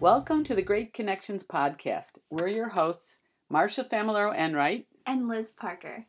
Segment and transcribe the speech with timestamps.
[0.00, 2.18] Welcome to the Great Connections podcast.
[2.30, 3.18] We're your hosts,
[3.50, 6.06] Marcia Familaro Enright and Liz Parker.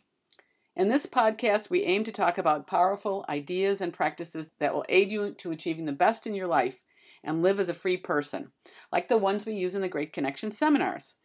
[0.76, 5.10] In this podcast, we aim to talk about powerful ideas and practices that will aid
[5.10, 6.84] you to achieving the best in your life
[7.24, 8.52] and live as a free person,
[8.92, 11.16] like the ones we use in the Great Connections seminars.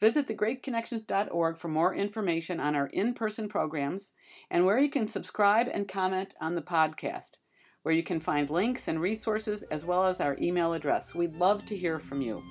[0.00, 4.12] Visit thegreatconnections.org for more information on our in person programs
[4.48, 7.38] and where you can subscribe and comment on the podcast,
[7.82, 11.14] where you can find links and resources as well as our email address.
[11.14, 12.42] We'd love to hear from you.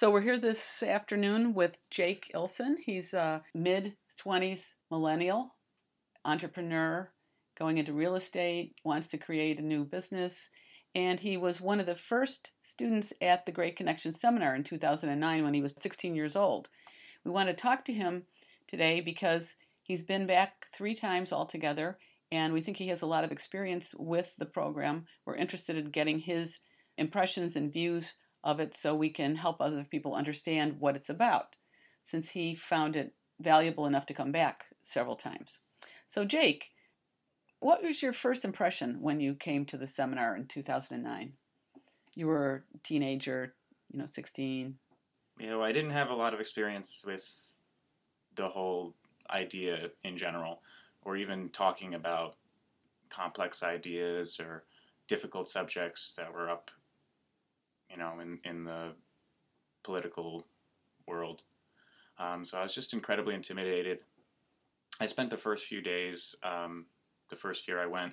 [0.00, 2.76] So we're here this afternoon with Jake Ilson.
[2.86, 5.56] He's a mid 20s millennial
[6.24, 7.10] entrepreneur
[7.58, 10.48] going into real estate, wants to create a new business,
[10.94, 15.44] and he was one of the first students at the Great Connection Seminar in 2009
[15.44, 16.70] when he was 16 years old.
[17.22, 18.22] We want to talk to him
[18.66, 21.98] today because he's been back three times altogether,
[22.32, 25.04] and we think he has a lot of experience with the program.
[25.26, 26.60] We're interested in getting his
[26.96, 31.56] impressions and views of it so we can help other people understand what it's about,
[32.02, 35.60] since he found it valuable enough to come back several times.
[36.08, 36.70] So, Jake,
[37.60, 41.34] what was your first impression when you came to the seminar in 2009?
[42.14, 43.54] You were a teenager,
[43.92, 44.76] you know, 16.
[45.38, 47.28] You know, I didn't have a lot of experience with
[48.34, 48.94] the whole
[49.30, 50.62] idea in general,
[51.02, 52.36] or even talking about
[53.10, 54.64] complex ideas or
[55.06, 56.70] difficult subjects that were up
[57.90, 58.92] you know, in, in the
[59.82, 60.46] political
[61.06, 61.42] world.
[62.18, 64.00] Um, so I was just incredibly intimidated.
[65.00, 66.86] I spent the first few days, um,
[67.30, 68.12] the first year I went,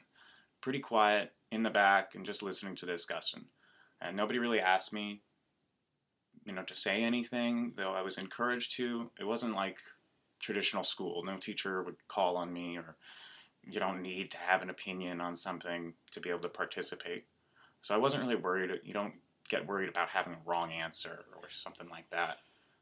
[0.61, 3.45] pretty quiet in the back and just listening to the discussion.
[4.01, 5.21] And nobody really asked me,
[6.45, 9.11] you know, to say anything, though I was encouraged to.
[9.19, 9.79] It wasn't like
[10.39, 11.23] traditional school.
[11.23, 12.95] No teacher would call on me or
[13.63, 17.25] you don't need to have an opinion on something to be able to participate.
[17.81, 18.71] So I wasn't really worried.
[18.83, 19.13] You don't
[19.49, 22.39] get worried about having a wrong answer or something like that.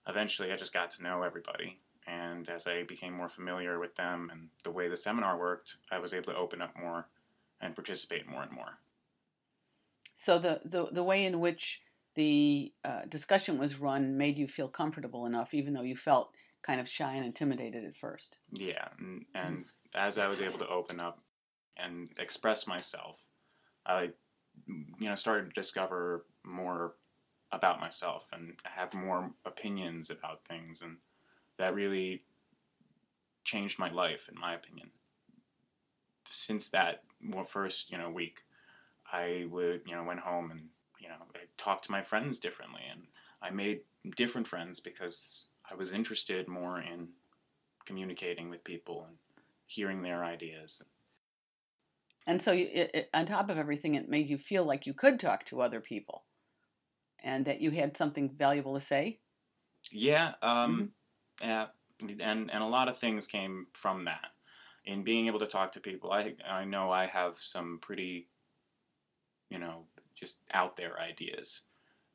[0.08, 1.78] Eventually, I just got to know everybody.
[2.08, 5.98] And as I became more familiar with them and the way the seminar worked, I
[5.98, 7.08] was able to open up more
[7.62, 8.78] and participate more and more.
[10.14, 11.82] So, the, the, the way in which
[12.14, 16.30] the uh, discussion was run made you feel comfortable enough, even though you felt
[16.62, 18.38] kind of shy and intimidated at first.
[18.52, 18.88] Yeah.
[19.00, 19.98] And, and mm-hmm.
[20.00, 21.20] as I was able to open up
[21.78, 23.18] and express myself,
[23.86, 24.10] I
[24.68, 26.96] you know started to discover more
[27.52, 30.98] about myself and have more opinions about things and
[31.58, 32.24] that really
[33.44, 34.90] changed my life in my opinion.
[36.28, 37.04] Since that
[37.48, 38.44] first you know week
[39.12, 40.62] i would you know went home and
[41.00, 43.02] you know I talked to my friends differently and
[43.42, 43.82] i made
[44.16, 47.08] different friends because i was interested more in
[47.86, 49.18] communicating with people and
[49.68, 50.84] hearing their ideas.
[52.28, 55.20] And so, it, it, on top of everything, it made you feel like you could
[55.20, 56.25] talk to other people,
[57.24, 59.20] and that you had something valuable to say.
[59.92, 60.92] Yeah, um,
[61.42, 61.48] mm-hmm.
[61.48, 61.68] yeah,
[62.00, 64.32] and and a lot of things came from that.
[64.86, 68.28] In being able to talk to people, I I know I have some pretty,
[69.50, 71.62] you know, just out there ideas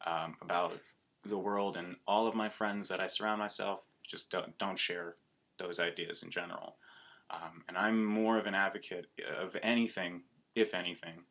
[0.06, 0.78] um, about
[1.24, 5.14] the world, and all of my friends that I surround myself just don't don't share
[5.58, 6.76] those ideas in general.
[7.30, 9.06] Um, and I'm more of an advocate
[9.40, 10.22] of anything,
[10.56, 11.22] if anything,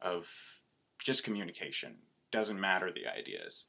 [0.00, 0.32] of
[1.02, 1.96] just communication.
[2.30, 3.66] Doesn't matter the ideas.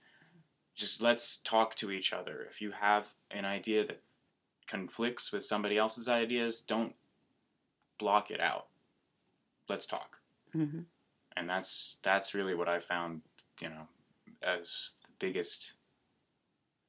[0.76, 2.48] Just let's talk to each other.
[2.50, 4.02] If you have an idea that
[4.68, 6.96] conflicts with somebody else's ideas, don't
[7.98, 8.68] block it out.
[9.68, 10.20] Let's talk.
[10.56, 10.82] Mm-hmm.
[11.38, 13.22] And that's that's really what I found,
[13.60, 13.88] you know,
[14.42, 15.74] as the biggest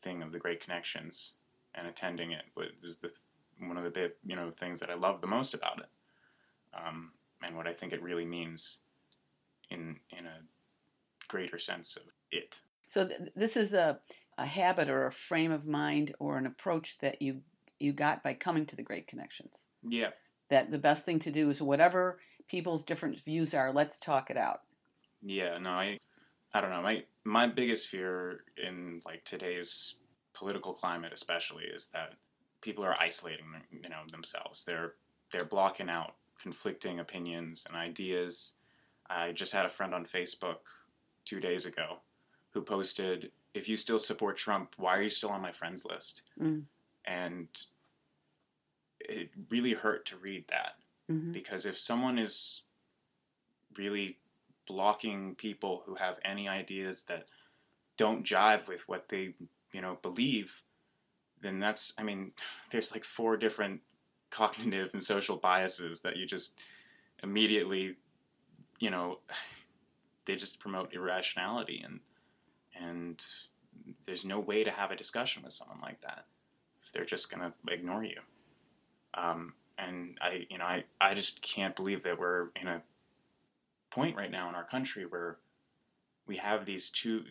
[0.01, 1.33] thing of the Great Connections
[1.75, 3.11] and attending it was the
[3.61, 5.89] one of the bit you know things that I love the most about it,
[6.75, 7.13] um,
[7.45, 8.81] and what I think it really means
[9.71, 10.39] in in a
[11.33, 12.59] greater sense of it.
[12.87, 14.01] So th- this is a
[14.39, 17.41] a habit or a frame of mind or an approach that you
[17.79, 19.65] you got by coming to the Great Connections.
[19.83, 20.11] Yeah.
[20.51, 22.19] That the best thing to do is whatever
[22.49, 24.61] people's different views are, let's talk it out.
[25.23, 25.57] Yeah.
[25.59, 25.99] No, I
[26.53, 26.83] I don't know.
[26.83, 29.97] My my biggest fear in like today's
[30.35, 32.15] political climate, especially, is that
[32.61, 34.65] people are isolating you know themselves.
[34.67, 34.95] They're
[35.31, 38.55] they're blocking out conflicting opinions and ideas.
[39.09, 40.61] I just had a friend on Facebook
[41.25, 41.99] two days ago
[42.51, 46.23] who posted, "If you still support Trump, why are you still on my friends list?"
[46.39, 46.65] Mm.
[47.05, 47.49] And
[49.09, 50.75] it really hurt to read that
[51.09, 52.63] hmm because if someone is
[53.77, 54.19] really
[54.67, 57.27] blocking people who have any ideas that
[57.97, 59.35] don't jive with what they
[59.73, 60.63] you know believe
[61.41, 62.33] then that's i mean
[62.71, 63.81] there's like four different
[64.31, 66.59] cognitive and social biases that you just
[67.23, 67.97] immediately
[68.79, 69.19] you know
[70.25, 72.01] they just promote irrationality and
[72.81, 73.23] and
[74.07, 76.25] there's no way to have a discussion with someone like that
[76.85, 78.21] if they're just going to ignore you
[79.15, 82.83] um, and I, you know, I, I just can't believe that we're in a
[83.91, 85.39] point right now in our country where
[86.27, 87.25] we have these two,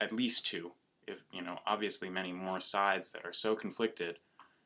[0.00, 0.72] at least two,
[1.06, 4.18] if you know, obviously many more sides that are so conflicted.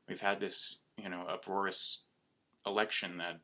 [0.08, 2.00] We've had this, you know, uproarious
[2.66, 3.40] election that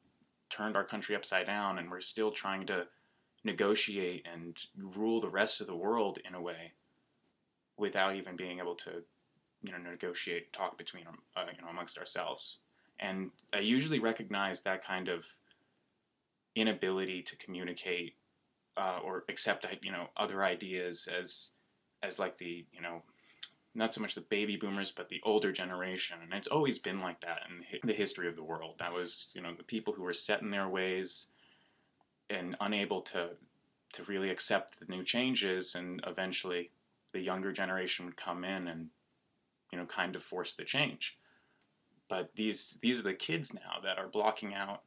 [0.51, 2.87] turned our country upside down, and we're still trying to
[3.47, 6.73] negotiate and rule the rest of the world in a way
[7.79, 9.03] without even being able to,
[9.63, 11.05] you know, negotiate, talk between,
[11.37, 12.59] uh, you know, amongst ourselves.
[12.99, 15.25] And I usually recognize that kind of
[16.55, 18.17] inability to communicate
[18.77, 21.53] uh, or accept you know other ideas as
[22.03, 23.03] as like the you know
[23.75, 26.17] not so much the baby boomers but the older generation.
[26.23, 28.77] And it's always been like that in the history of the world.
[28.79, 31.29] That was you know the people who were set in their ways
[32.31, 33.31] and unable to
[33.93, 36.71] to really accept the new changes and eventually
[37.13, 38.89] the younger generation would come in and
[39.73, 41.19] you know kind of force the change.
[42.09, 44.83] But these these are the kids now that are blocking out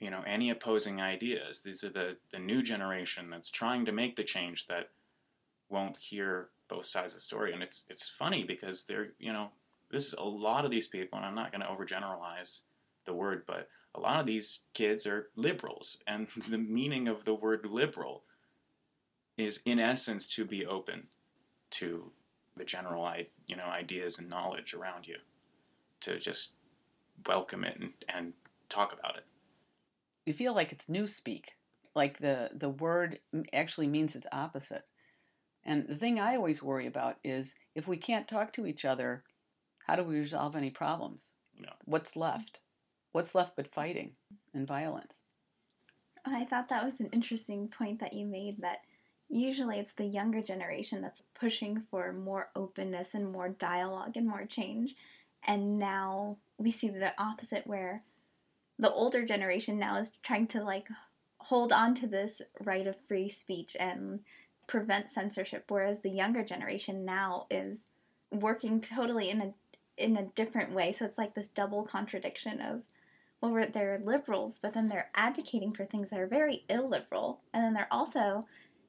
[0.00, 1.60] you know any opposing ideas.
[1.62, 4.90] These are the the new generation that's trying to make the change that
[5.68, 7.52] won't hear both sides of the story.
[7.52, 9.50] And it's it's funny because they're you know
[9.90, 12.60] this is a lot of these people and i'm not going to overgeneralize
[13.04, 17.34] the word but a lot of these kids are liberals and the meaning of the
[17.34, 18.22] word liberal
[19.36, 21.06] is in essence to be open
[21.70, 22.10] to
[22.56, 23.10] the general
[23.46, 25.16] you know ideas and knowledge around you
[26.00, 26.52] to just
[27.26, 28.32] welcome it and, and
[28.68, 29.24] talk about it.
[30.24, 31.44] You feel like it's newspeak,
[31.94, 33.20] like the the word
[33.52, 34.84] actually means its opposite.
[35.64, 39.24] And the thing I always worry about is if we can't talk to each other,
[39.86, 41.32] how do we resolve any problems?
[41.60, 41.70] Yeah.
[41.84, 42.60] What's left?
[43.16, 44.10] What's left but fighting
[44.52, 45.22] and violence?
[46.26, 48.80] I thought that was an interesting point that you made that
[49.30, 54.44] usually it's the younger generation that's pushing for more openness and more dialogue and more
[54.44, 54.96] change.
[55.46, 58.02] And now we see the opposite where
[58.78, 60.88] the older generation now is trying to like
[61.38, 64.20] hold on to this right of free speech and
[64.66, 67.78] prevent censorship whereas the younger generation now is
[68.30, 69.54] working totally in a
[69.96, 72.82] in a different way so it's like this double contradiction of
[73.40, 77.40] well they're liberals but then they're advocating for things that are very illiberal.
[77.52, 78.40] And then they're also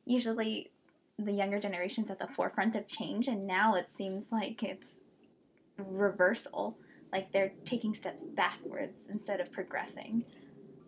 [0.06, 0.72] usually
[1.20, 5.00] the younger generations at the forefront of change and now it seems like it's
[5.78, 6.78] reversal.
[7.12, 10.24] Like they're taking steps backwards instead of progressing.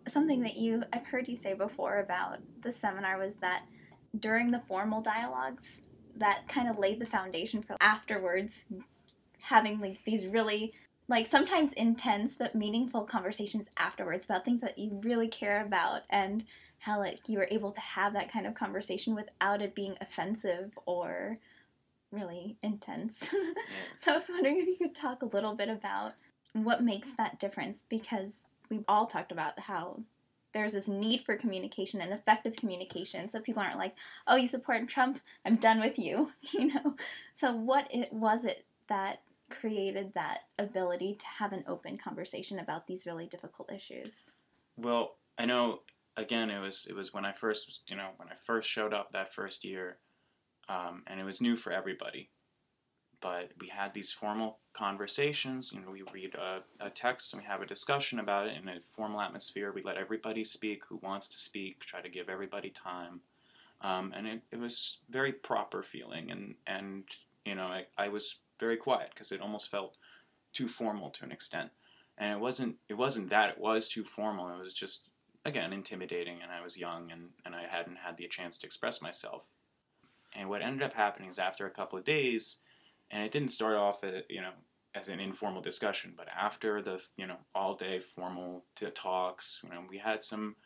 [0.08, 3.64] Something that you i've heard you say before about the seminar was that
[4.18, 5.82] during the formal dialogues
[6.16, 8.64] that kind of laid the foundation for afterwards
[9.42, 10.72] having like these really
[11.10, 16.44] like sometimes intense but meaningful conversations afterwards about things that you really care about and
[16.78, 20.70] how like you were able to have that kind of conversation without it being offensive
[20.86, 21.36] or
[22.12, 23.34] really intense.
[23.98, 26.14] so I was wondering if you could talk a little bit about
[26.52, 28.38] what makes that difference because
[28.70, 30.00] we've all talked about how
[30.52, 33.96] there's this need for communication and effective communication so people aren't like
[34.28, 35.20] oh you support trump?
[35.44, 36.94] I'm done with you you know?
[37.34, 42.86] So what it was it that created that ability to have an open conversation about
[42.86, 44.22] these really difficult issues
[44.76, 45.80] well i know
[46.16, 49.12] again it was it was when i first you know when i first showed up
[49.12, 49.98] that first year
[50.68, 52.30] um, and it was new for everybody
[53.20, 55.72] but we had these formal conversations.
[55.72, 58.68] You know, we read a, a, text and we have a discussion about it in
[58.68, 59.72] a formal atmosphere.
[59.72, 63.20] We let everybody speak who wants to speak, try to give everybody time.
[63.82, 66.30] Um, and it, it was very proper feeling.
[66.30, 67.04] And, and
[67.44, 69.96] you know, I, I was very quiet because it almost felt
[70.52, 71.70] too formal to an extent.
[72.18, 74.48] And it wasn't, it wasn't that it was too formal.
[74.48, 75.08] It was just,
[75.44, 76.42] again, intimidating.
[76.42, 79.42] And I was young and, and I hadn't had the chance to express myself.
[80.34, 82.58] And what ended up happening is after a couple of days,
[83.10, 84.52] and it didn't start off at, you know
[84.94, 88.64] as an informal discussion but after the you know all day formal
[88.94, 90.56] talks you know we had some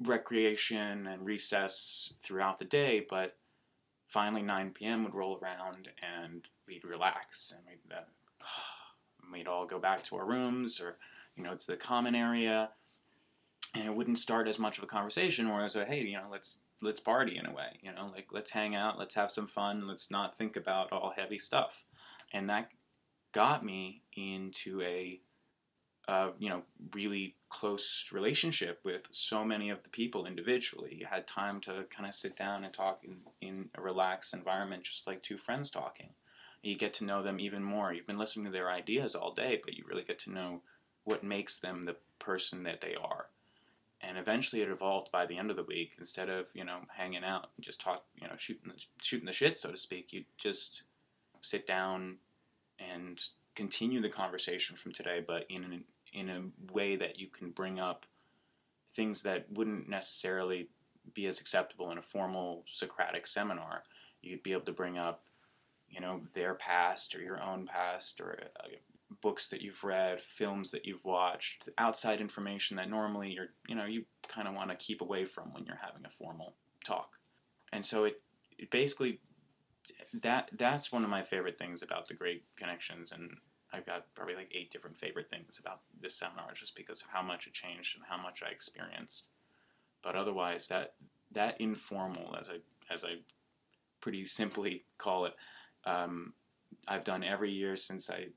[0.00, 3.36] recreation and recess throughout the day but
[4.06, 5.88] finally 9 p.m would roll around
[6.22, 8.00] and we'd relax and we'd, uh,
[9.32, 10.96] we'd all go back to our rooms or
[11.36, 12.70] you know to the common area
[13.76, 16.16] and it wouldn't start as much of a conversation where I was like, hey, you
[16.16, 19.30] know, let's let's party in a way, you know, like let's hang out, let's have
[19.30, 21.84] some fun, let's not think about all heavy stuff.
[22.32, 22.70] And that
[23.32, 25.20] got me into a
[26.08, 30.96] a you know really close relationship with so many of the people individually.
[30.98, 34.84] You had time to kind of sit down and talk in, in a relaxed environment,
[34.84, 36.10] just like two friends talking.
[36.62, 37.92] You get to know them even more.
[37.92, 40.62] You've been listening to their ideas all day, but you really get to know
[41.04, 43.26] what makes them the person that they are.
[44.00, 45.92] And eventually, it evolved by the end of the week.
[45.98, 49.32] Instead of you know hanging out and just talk, you know, shooting the, shooting the
[49.32, 50.82] shit, so to speak, you just
[51.40, 52.16] sit down
[52.78, 53.22] and
[53.54, 55.84] continue the conversation from today, but in an,
[56.16, 58.06] in a way that you can bring up
[58.94, 60.68] things that wouldn't necessarily
[61.14, 63.82] be as acceptable in a formal Socratic seminar.
[64.22, 65.24] You'd be able to bring up,
[65.90, 68.68] you know, their past or your own past or uh,
[69.20, 73.84] books that you've read, films that you've watched, outside information that normally you're, you know,
[73.84, 76.54] you kind of want to keep away from when you're having a formal
[76.84, 77.10] talk.
[77.72, 78.20] And so it,
[78.58, 79.20] it basically
[80.22, 83.30] that that's one of my favorite things about the Great Connections, and
[83.76, 87.22] I've got probably like eight different favorite things about this seminar just because of how
[87.22, 89.24] much it changed and how much I experienced.
[90.02, 90.94] But otherwise, that
[91.32, 92.58] that informal, as I
[92.92, 93.16] as I
[94.00, 95.34] pretty simply call it,
[95.84, 96.32] um,
[96.88, 98.28] I've done every year since I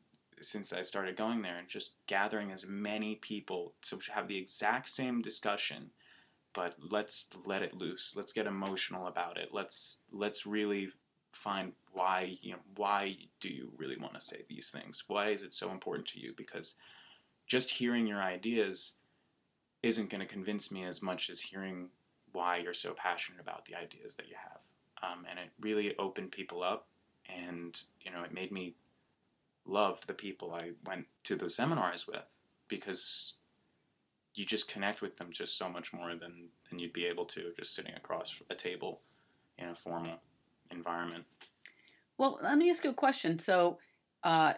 [0.42, 4.90] since I started going there, and just gathering as many people to have the exact
[4.90, 5.90] same discussion,
[6.54, 8.14] but let's let it loose.
[8.16, 9.50] Let's get emotional about it.
[9.54, 10.90] Let's let's really
[11.32, 15.04] find why you know why do you really want to say these things?
[15.08, 16.34] Why is it so important to you?
[16.36, 16.76] Because
[17.48, 18.96] just hearing your ideas
[19.82, 21.90] isn't going to convince me as much as hearing
[22.32, 24.60] why you're so passionate about the ideas that you have.
[25.02, 26.88] Um, and it really opened people up
[27.30, 28.74] and you know it made me
[29.66, 33.36] love the people i went to the seminars with because
[34.36, 37.52] you just connect with them just so much more than than you'd be able to
[37.58, 39.02] just sitting across a table
[39.58, 40.18] in a formal
[40.72, 41.26] environment.
[42.20, 43.40] Well, let me ask you a question.
[43.40, 43.80] So,
[44.24, 44.54] uh,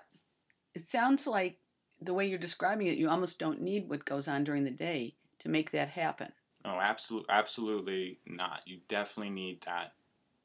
[0.74, 1.60] it sounds like
[2.01, 5.15] the way you're describing it, you almost don't need what goes on during the day
[5.39, 6.32] to make that happen.
[6.65, 8.62] Oh, absolutely, absolutely not.
[8.65, 9.94] You definitely need that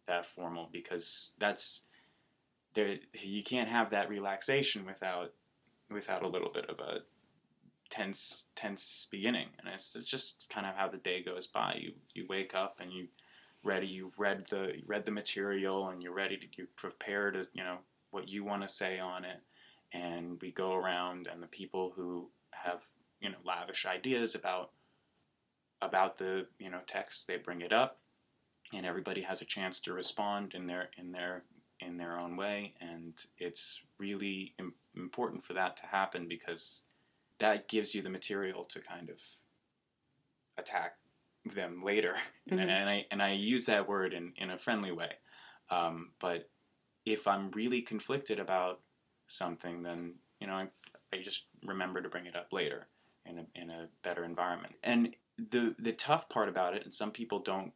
[0.07, 1.83] that formal because that's
[2.75, 2.99] there.
[3.15, 5.33] You can't have that relaxation without
[5.91, 7.01] without a little bit of a
[7.89, 11.79] tense tense beginning, and it's, it's just kind of how the day goes by.
[11.81, 13.09] You you wake up and you
[13.67, 13.87] ready.
[13.87, 17.79] You've read the read the material, and you're ready to you prepare to you know
[18.11, 19.43] what you want to say on it.
[19.93, 22.83] And we go around, and the people who have
[23.21, 24.71] you know lavish ideas about
[25.83, 27.99] about the you know text, they bring it up,
[28.73, 31.43] and everybody has a chance to respond in their in their
[31.81, 32.75] in their own way.
[32.81, 36.83] And it's really Im- important for that to happen because
[37.39, 39.17] that gives you the material to kind of
[40.57, 40.95] attack
[41.55, 42.15] them later,
[42.51, 42.59] mm-hmm.
[42.59, 45.13] and, and, I and I use that word in in a friendly way.
[45.71, 46.49] Um, but
[47.05, 48.81] if I'm really conflicted about
[49.27, 50.69] something, then you know I,
[51.13, 52.87] I just remember to bring it up later
[53.25, 54.75] in a in a better environment.
[54.83, 55.15] And
[55.51, 57.73] the the tough part about it, and some people don't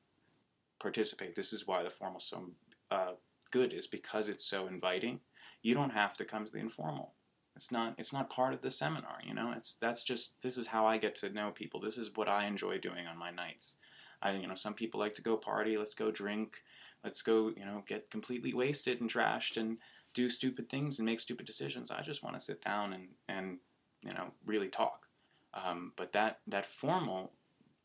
[0.81, 1.35] participate.
[1.35, 2.51] This is why the formal so
[2.91, 3.13] uh,
[3.51, 5.21] good is because it's so inviting.
[5.63, 7.13] You don't have to come to the informal.
[7.61, 9.53] It's not it's not part of the seminar, you know.
[9.55, 11.79] It's that's just this is how I get to know people.
[11.79, 13.77] This is what I enjoy doing on my nights.
[14.23, 16.63] I you know, some people like to go party, let's go drink,
[17.05, 19.77] let's go, you know, get completely wasted and trashed and
[20.15, 21.91] do stupid things and make stupid decisions.
[21.91, 23.59] I just want to sit down and and
[24.01, 25.07] you know, really talk.
[25.53, 27.31] Um, but that that formal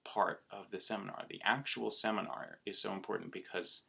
[0.06, 3.88] part of the seminar, the actual seminar, is so important because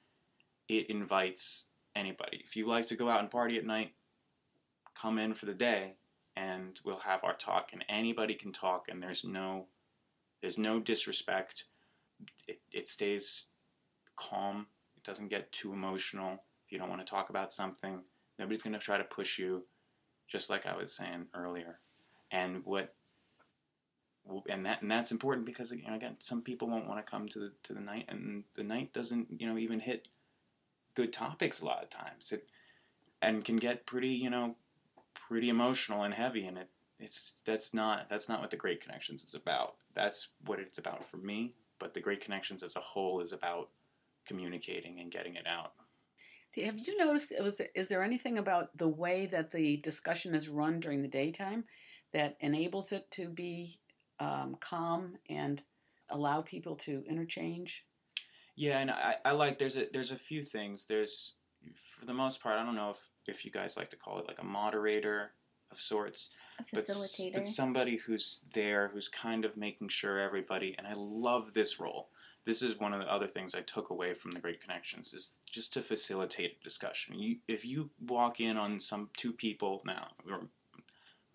[0.69, 2.43] it invites anybody.
[2.45, 3.93] If you like to go out and party at night,
[5.01, 5.95] come in for the day
[6.37, 9.67] and we'll have our talk and anybody can talk and there's no
[10.43, 11.65] there's no disrespect.
[12.47, 13.47] It, it stays
[14.17, 14.67] calm.
[14.97, 16.35] It doesn't get too emotional.
[16.65, 18.03] If you don't want to talk about something
[18.39, 19.65] nobody's going to try to push you
[20.29, 21.79] just like i was saying earlier.
[22.31, 22.95] And what
[24.49, 27.29] and that and that's important because you know, again some people won't want to come
[27.29, 30.09] to the to the night and the night doesn't you know even hit
[30.95, 32.33] good topics a lot of times.
[32.33, 32.49] It
[33.23, 34.57] and can get pretty you know
[35.27, 36.69] pretty emotional and heavy, and it
[36.99, 39.77] it's that's not that's not what the Great Connections is about.
[39.95, 41.55] That's what it's about for me.
[41.79, 43.69] But the Great Connections as a whole is about
[44.27, 45.73] communicating and getting it out.
[46.65, 47.33] Have you noticed?
[47.41, 51.65] Was is there anything about the way that the discussion is run during the daytime
[52.13, 53.79] that enables it to be
[54.21, 55.63] um, calm and
[56.09, 57.85] allow people to interchange?
[58.55, 60.87] Yeah, and I, I like there's a there's a few things.
[60.87, 61.35] There's
[61.99, 64.27] for the most part, I don't know if if you guys like to call it
[64.29, 65.33] like a moderator
[65.71, 66.31] of sorts.
[66.61, 67.33] A facilitator.
[67.33, 71.81] But, but somebody who's there, who's kind of making sure everybody, and I love this
[71.81, 72.09] role.
[72.45, 75.39] This is one of the other things I took away from the Great Connections is
[75.51, 77.19] just to facilitate a discussion.
[77.19, 80.09] You, if you walk in on some two people now,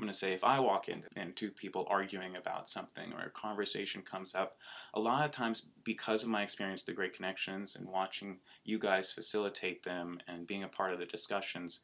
[0.02, 3.20] I'm going to say if I walk in and two people arguing about something or
[3.20, 4.58] a conversation comes up,
[4.96, 9.12] a lot of times because of my experience the Great Connections and watching you guys
[9.12, 11.82] facilitate them and being a part of the discussions,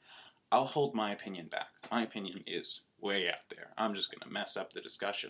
[0.51, 1.67] I'll hold my opinion back.
[1.91, 3.67] My opinion is way out there.
[3.77, 5.29] I'm just going to mess up the discussion.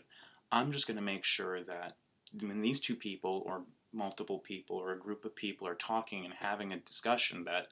[0.54, 1.98] I'm just going to make sure that
[2.40, 6.34] when these two people or multiple people or a group of people are talking and
[6.34, 7.68] having a discussion that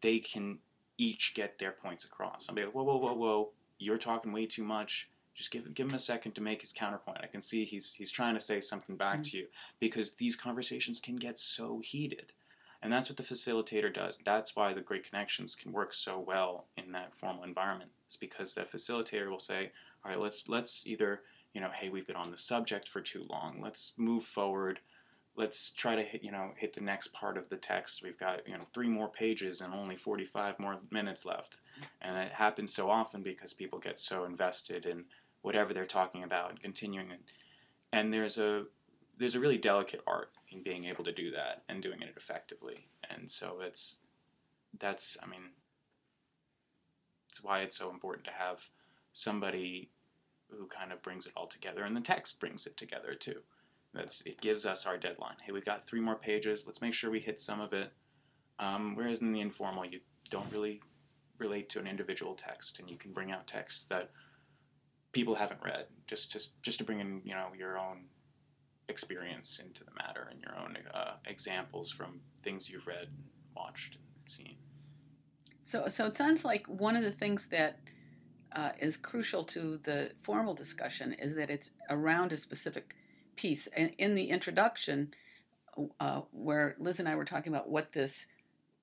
[0.00, 0.60] they can
[0.96, 2.48] each get their points across.
[2.48, 3.52] I'll be like, whoa, whoa, whoa, whoa,
[3.82, 5.08] you're talking way too much.
[5.34, 7.18] Just give give him a second to make his counterpoint.
[7.22, 9.22] I can see he's he's trying to say something back mm-hmm.
[9.22, 9.46] to you
[9.80, 12.32] because these conversations can get so heated.
[12.82, 14.18] And that's what the facilitator does.
[14.18, 17.90] That's why the great connections can work so well in that formal environment.
[18.06, 19.70] It's because the facilitator will say,
[20.04, 21.22] "All right, let's let's either,
[21.54, 23.60] you know, hey, we've been on the subject for too long.
[23.62, 24.80] Let's move forward
[25.36, 28.02] let's try to hit you know hit the next part of the text.
[28.02, 31.60] We've got you know three more pages and only 45 more minutes left.
[32.00, 35.04] And it happens so often because people get so invested in
[35.42, 37.20] whatever they're talking about and continuing and,
[37.92, 38.64] and there's a
[39.18, 42.86] there's a really delicate art in being able to do that and doing it effectively.
[43.10, 43.98] And so it's
[44.80, 45.42] that's i mean
[47.28, 48.60] it's why it's so important to have
[49.12, 49.90] somebody
[50.50, 53.40] who kind of brings it all together and the text brings it together too
[53.94, 55.36] that's it gives us our deadline.
[55.44, 56.66] Hey, we've got three more pages.
[56.66, 57.92] Let's make sure we hit some of it.
[58.58, 60.80] Um, whereas in the informal, you don't really
[61.38, 64.10] relate to an individual text, and you can bring out texts that
[65.12, 68.04] people haven't read, just just just to bring in you know your own
[68.88, 73.96] experience into the matter and your own uh, examples from things you've read, and watched,
[73.96, 74.56] and seen.
[75.62, 77.78] So, so it sounds like one of the things that
[78.54, 82.96] uh, is crucial to the formal discussion is that it's around a specific
[83.42, 83.66] piece.
[83.98, 85.12] In the introduction,
[85.98, 88.26] uh, where Liz and I were talking about what this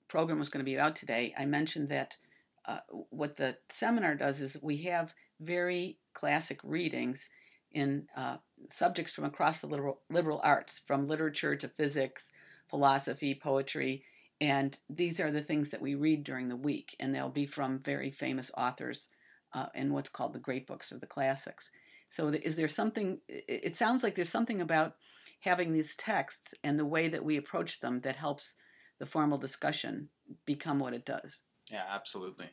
[0.09, 2.17] program was going to be about today, I mentioned that
[2.65, 7.29] uh, what the seminar does is we have very classic readings
[7.71, 8.37] in uh,
[8.69, 12.33] subjects from across the liberal, liberal arts, from literature to physics,
[12.69, 14.03] philosophy, poetry,
[14.41, 17.79] and these are the things that we read during the week, and they'll be from
[17.79, 19.07] very famous authors
[19.53, 21.71] uh, in what's called the great books or the classics.
[22.09, 23.19] So, is there something?
[23.27, 24.95] It sounds like there's something about
[25.41, 28.55] having these texts and the way that we approach them that helps
[28.99, 30.09] the formal discussion
[30.45, 31.43] become what it does.
[31.71, 32.49] Yeah, absolutely.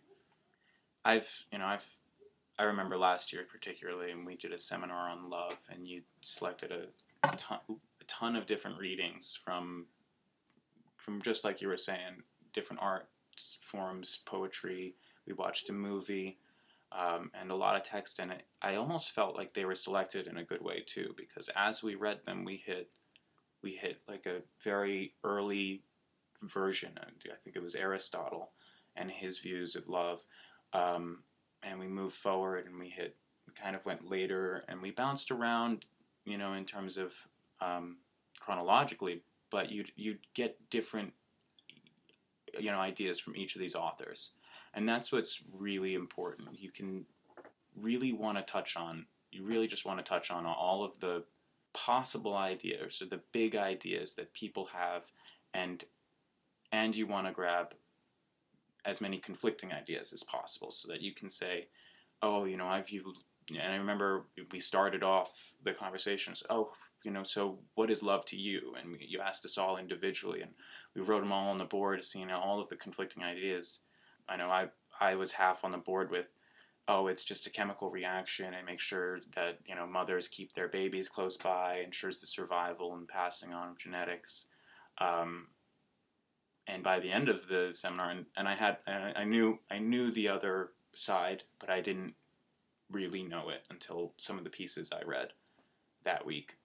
[1.05, 1.87] I've, you know, I've,
[2.59, 6.73] I remember last year particularly, and we did a seminar on love, and you selected
[6.73, 9.87] a, ton, a ton of different readings from,
[10.97, 13.09] from just like you were saying, different art
[13.62, 14.95] forms, poetry.
[15.27, 16.38] We watched a movie
[16.92, 18.42] um, and a lot of text in it.
[18.62, 21.94] I almost felt like they were selected in a good way too, because as we
[21.94, 22.90] read them, we hit
[23.62, 25.83] we hit like a very early
[26.42, 26.92] version.
[26.99, 28.51] I think it was Aristotle
[28.94, 30.20] and his views of love,
[30.72, 31.22] um,
[31.62, 35.31] and we moved forward and we hit we kind of went later and we bounced
[35.31, 35.85] around,
[36.25, 37.12] you know, in terms of
[37.61, 37.96] um,
[38.38, 41.12] chronologically, but you'd you'd get different
[42.59, 44.33] you know ideas from each of these authors
[44.77, 46.49] and that's what's really important.
[46.53, 47.05] You can
[47.81, 51.25] really want to touch on, you really just want to touch on all of the
[51.73, 55.03] possible ideas or the big ideas that people have
[55.53, 55.85] and
[56.73, 57.75] and you want to grab
[58.87, 61.67] as many conflicting ideas as possible so that you can say
[62.23, 63.12] oh you know I've view
[63.51, 65.33] and i remember we started off
[65.65, 66.73] the conversations oh
[67.05, 70.41] you know so what is love to you and we, you asked us all individually
[70.41, 70.53] and
[70.95, 73.81] we wrote them all on the board seeing all of the conflicting ideas
[74.29, 74.69] I know I
[75.01, 76.27] I was half on the board with
[76.89, 80.69] oh it's just a chemical reaction and make sure that you know mothers keep their
[80.69, 84.47] babies close by ensures the survival and passing on of genetics.
[84.99, 85.49] Um,
[86.67, 90.11] and by the end of the seminar and, and I had I knew I knew
[90.11, 92.15] the other side but I didn't
[92.91, 95.33] really know it until some of the pieces I read
[96.05, 96.57] that week.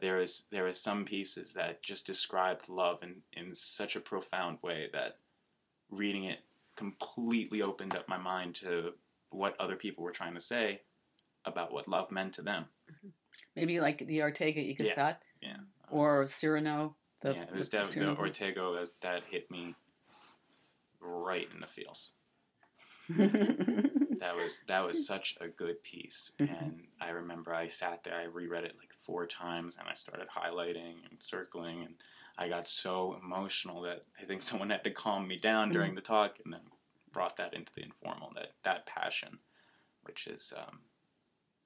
[0.00, 4.58] There is there is some pieces that just described love in, in such a profound
[4.62, 5.18] way that
[5.90, 6.40] reading it
[6.76, 8.92] completely opened up my mind to
[9.30, 10.80] what other people were trying to say
[11.44, 12.64] about what love meant to them.
[12.90, 13.08] Mm-hmm.
[13.56, 15.16] Maybe like the Ortega y Gasset, yes.
[15.42, 15.56] yeah,
[15.90, 16.96] or Cyrano.
[17.22, 19.74] The, yeah, it was definitely the Ortega that hit me
[21.00, 22.10] right in the feels.
[23.08, 26.54] that was that was such a good piece, mm-hmm.
[26.54, 30.28] and I remember I sat there, I reread it like four times, and I started
[30.28, 31.94] highlighting and circling, and
[32.38, 35.74] I got so emotional that I think someone had to calm me down mm-hmm.
[35.74, 36.60] during the talk, and then
[37.12, 38.32] brought that into the informal.
[38.34, 39.38] That that passion,
[40.02, 40.80] which is um,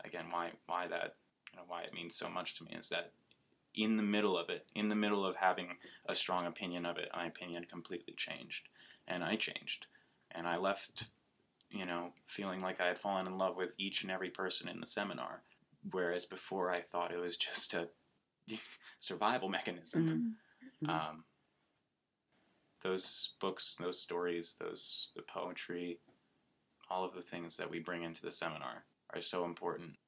[0.05, 1.17] again why why that
[1.53, 3.13] you know why it means so much to me is that
[3.75, 5.69] in the middle of it, in the middle of having
[6.07, 8.69] a strong opinion of it, my opinion completely changed,
[9.09, 9.87] and I changed,
[10.31, 11.09] and I left
[11.75, 14.81] you know, feeling like I had fallen in love with each and every person in
[14.81, 15.43] the seminar,
[15.91, 17.89] whereas before I thought it was just a
[19.01, 20.37] survival mechanism.
[20.85, 20.91] Mhm.
[20.91, 21.25] Um,
[22.83, 26.01] those books, those stories, those the poetry,
[26.91, 29.99] all of the things that we bring into the seminar are so important.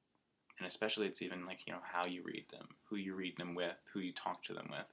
[0.59, 3.55] And especially it's even like, you know, how you read them, who you read them
[3.55, 4.87] with, who you talk to them with.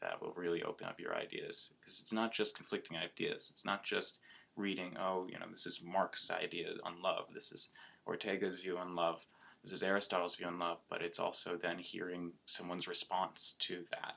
[0.00, 1.72] That will really open up your ideas.
[1.80, 3.50] Because it's not just conflicting ideas.
[3.50, 4.20] It's not just
[4.56, 7.32] reading, oh, you know, this is Marx's idea on love.
[7.34, 7.70] This is
[8.06, 9.26] Ortega's view on love.
[9.62, 10.78] This is Aristotle's view on love.
[10.88, 14.16] But it's also then hearing someone's response to that.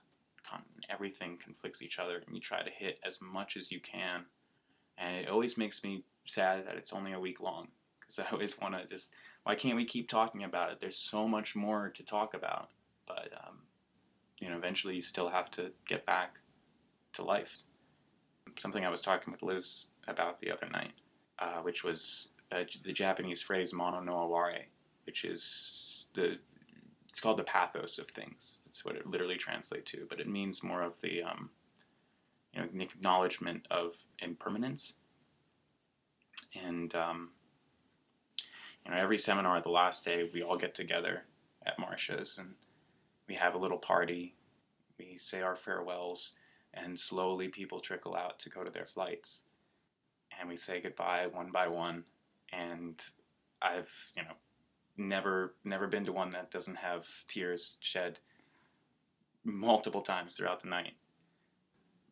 [0.54, 4.26] Con- Everything conflicts each other, and you try to hit as much as you can.
[4.98, 7.68] And it always makes me sad that it's only a week long.
[8.00, 9.12] Because I always want to just
[9.44, 10.80] why can't we keep talking about it?
[10.80, 12.70] There's so much more to talk about,
[13.08, 13.60] but um,
[14.40, 16.40] you know, eventually you still have to get back
[17.14, 17.64] to life.
[18.58, 20.94] Something I was talking with Liz about the other night,
[21.40, 24.66] uh, which was uh, the Japanese phrase "mono no aware,"
[25.06, 26.38] which is the
[27.14, 28.64] it's called the pathos of things.
[28.66, 31.52] That's what it literally translates to, but it means more of the um,
[32.52, 34.96] you know, acknowledgement of impermanence
[36.56, 37.30] and um,
[38.84, 41.24] you know, every seminar, the last day, we all get together
[41.68, 42.56] at Marcia's and
[43.28, 44.34] we have a little party.
[44.98, 46.34] We say our farewells,
[46.74, 49.44] and slowly people trickle out to go to their flights.
[50.40, 52.06] And we say goodbye one by one.
[52.52, 53.00] And
[53.62, 54.34] I've, you know,
[54.98, 58.20] never never been to one that doesn't have tears shed
[59.44, 60.94] multiple times throughout the night.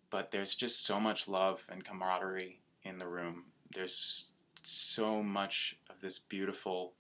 [0.10, 3.46] But there's just so much love and camaraderie in the room.
[3.74, 4.32] There's
[4.64, 6.94] so much of this beautiful,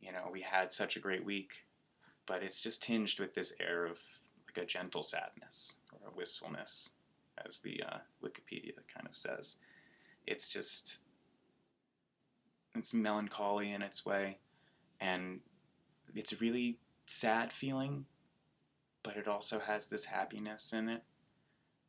[0.00, 1.64] you know, we had such a great week,
[2.26, 3.98] but it's just tinged with this air of
[4.46, 6.90] like a gentle sadness or a wistfulness,
[7.46, 9.56] as the uh, Wikipedia kind of says.
[10.26, 11.00] It's just,
[12.74, 14.38] it's melancholy in its way,
[15.02, 15.40] and
[16.14, 18.06] it's a really sad feeling,
[19.02, 21.02] but it also has this happiness in it,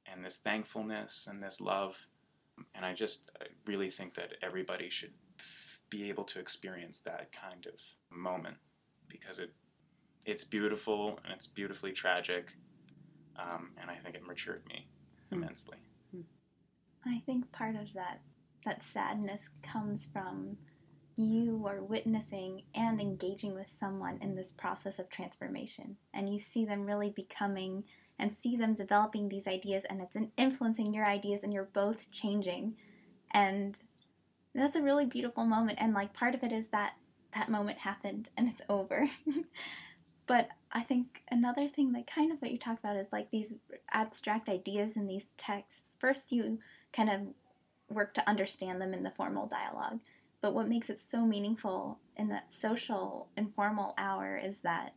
[0.06, 1.98] and this thankfulness and this love
[2.76, 3.32] and I just
[3.66, 5.14] really think that everybody should
[5.90, 7.74] be able to experience that kind of
[8.16, 8.58] moment
[9.08, 9.52] because it
[10.26, 12.54] it's beautiful and it's beautifully tragic,
[13.38, 14.88] um, and I think it matured me
[15.32, 15.38] Hmm.
[15.38, 15.78] immensely.
[17.06, 18.22] I think part of that
[18.66, 20.58] that sadness comes from
[21.16, 25.98] you are witnessing and engaging with someone in this process of transformation.
[26.14, 27.84] And you see them really becoming
[28.20, 32.76] and see them developing these ideas and it's influencing your ideas and you're both changing.
[33.32, 33.80] And
[34.54, 36.94] that's a really beautiful moment and like part of it is that
[37.36, 39.08] that moment happened and it's over.
[40.26, 43.54] But i think another thing that kind of what you talked about is like these
[43.92, 45.98] abstract ideas in these texts.
[46.00, 46.60] First you
[46.92, 47.22] kind of
[47.90, 50.00] work to understand them in the formal dialogue
[50.44, 54.92] but what makes it so meaningful in that social informal hour is that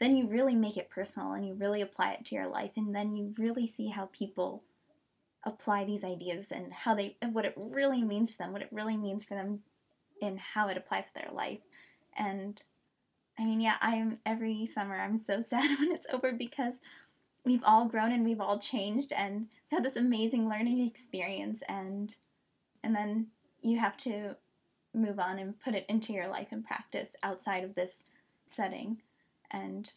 [0.00, 2.96] then you really make it personal and you really apply it to your life and
[2.96, 4.64] then you really see how people
[5.44, 8.68] apply these ideas and how they and what it really means to them what it
[8.72, 9.60] really means for them
[10.22, 11.60] in how it applies to their life.
[12.16, 12.60] And
[13.38, 16.80] i mean yeah i'm every summer i'm so sad when it's over because
[17.44, 22.16] we've all grown and we've all changed and had this amazing learning experience and
[22.82, 23.26] and then
[23.62, 24.36] you have to
[24.94, 28.02] move on and put it into your life and practice outside of this
[28.50, 29.00] setting
[29.50, 29.92] and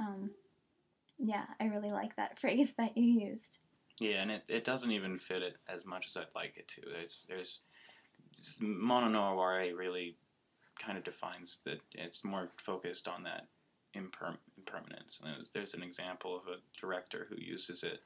[0.00, 0.30] um,
[1.18, 3.58] yeah i really like that phrase that you used
[4.00, 6.80] Yeah, and it, it doesn't even fit it as much as I'd like it to.
[6.90, 7.60] There's there's
[8.36, 10.16] this mono no aware really
[10.78, 13.46] kind of defines that it's more focused on that
[13.94, 15.20] imper- impermanence.
[15.22, 18.00] And there's, there's an example of a director who uses it.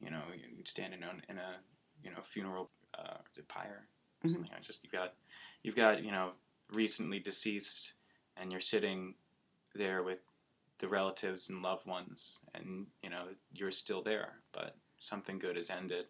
[0.00, 1.56] You know, you stand in a, in a
[2.02, 3.88] you know funeral uh, pyre.
[4.24, 4.32] Mhm.
[4.32, 5.14] Something like just you got
[5.64, 6.30] you've got you know
[6.72, 7.94] recently deceased,
[8.36, 9.14] and you're sitting
[9.74, 10.20] there with
[10.78, 15.70] the relatives and loved ones, and you know you're still there, but something good has
[15.70, 16.06] ended,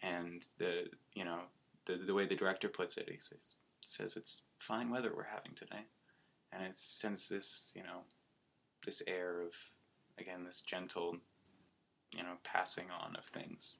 [0.00, 1.40] and the you know
[1.86, 5.52] the the way the director puts it, he says, says it's fine weather we're having
[5.56, 5.82] today,
[6.52, 8.02] and it sends this you know
[8.84, 9.52] this air of
[10.18, 11.16] again this gentle
[12.14, 13.78] you know passing on of things.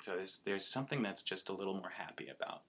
[0.00, 2.62] So there's there's something that's just a little more happy about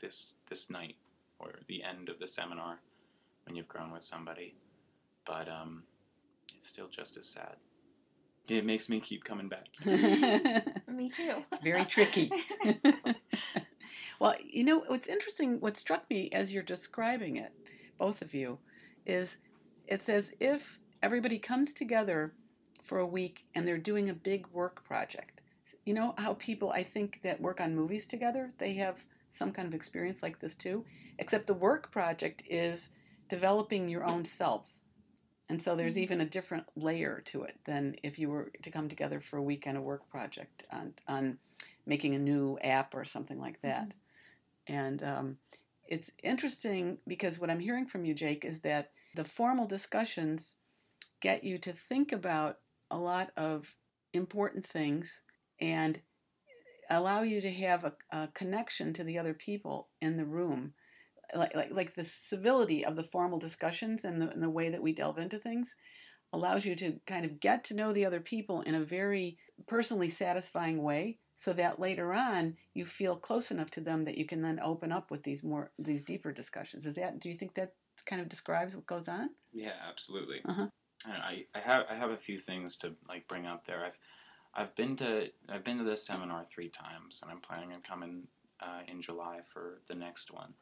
[0.00, 0.96] this this night
[1.38, 2.78] or the end of the seminar
[3.44, 4.54] when you've grown with somebody,
[5.26, 5.82] but um,
[6.56, 7.56] it's still just as sad.
[8.48, 9.68] It makes me keep coming back.
[10.88, 12.30] me too It's very tricky.
[14.20, 17.52] well, you know, what's interesting, what struck me as you're describing it,
[17.98, 18.58] both of you,
[19.06, 19.38] is
[19.86, 22.34] it's as if everybody comes together
[22.82, 25.40] for a week and they're doing a big work project.
[25.86, 29.04] You know how people, I think, that work on movies together, they have
[29.34, 30.84] some kind of experience like this too,
[31.18, 32.90] except the work project is
[33.28, 34.80] developing your own selves.
[35.48, 38.88] And so there's even a different layer to it than if you were to come
[38.88, 41.38] together for a week weekend of work project on, on
[41.84, 43.88] making a new app or something like that.
[43.88, 44.74] Mm-hmm.
[44.74, 45.36] And um,
[45.86, 50.54] it's interesting because what I'm hearing from you, Jake, is that the formal discussions
[51.20, 52.58] get you to think about
[52.90, 53.74] a lot of
[54.12, 55.22] important things
[55.60, 56.00] and
[56.90, 60.74] allow you to have a, a connection to the other people in the room.
[61.34, 64.82] Like, like, like the civility of the formal discussions and the, and the way that
[64.82, 65.76] we delve into things
[66.32, 70.10] allows you to kind of get to know the other people in a very personally
[70.10, 74.42] satisfying way so that later on you feel close enough to them that you can
[74.42, 76.86] then open up with these more these deeper discussions.
[76.86, 77.74] Is that do you think that
[78.06, 79.30] kind of describes what goes on?
[79.52, 80.40] Yeah absolutely.
[80.44, 80.66] Uh-huh.
[81.06, 83.84] I, I have I have a few things to like bring up there.
[83.84, 83.98] I've
[84.54, 88.28] I've been to I've been to this seminar three times and I'm planning on coming
[88.60, 90.54] uh, in July for the next one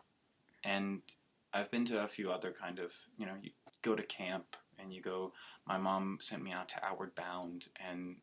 [0.64, 1.02] and
[1.52, 3.50] I've been to a few other kind of you know you
[3.82, 5.32] go to camp and you go
[5.66, 8.16] my mom sent me out to Outward Bound and